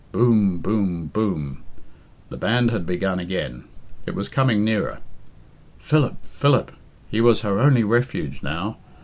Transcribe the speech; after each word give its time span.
Boom! 0.11 0.57
Boom! 0.57 1.11
Boom! 1.13 1.61
The 2.29 2.37
band 2.37 2.71
had 2.71 2.87
begun 2.87 3.19
again. 3.19 3.65
It 4.07 4.15
was 4.15 4.29
coming 4.29 4.65
nearer. 4.65 4.97
Philip! 5.77 6.15
Philip! 6.25 6.71
He 7.11 7.21
was 7.21 7.41
her 7.41 7.59
only 7.59 7.83
refuge 7.83 8.41
now. 8.41 8.77